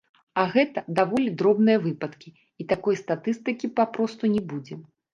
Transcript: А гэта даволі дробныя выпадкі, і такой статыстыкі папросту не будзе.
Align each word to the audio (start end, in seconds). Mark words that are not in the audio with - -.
А 0.43 0.45
гэта 0.53 0.83
даволі 0.99 1.33
дробныя 1.41 1.83
выпадкі, 1.85 2.29
і 2.65 2.69
такой 2.75 3.01
статыстыкі 3.05 3.73
папросту 3.81 4.25
не 4.37 4.41
будзе. 4.53 4.85